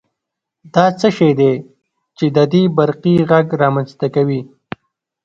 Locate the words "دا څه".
0.73-1.07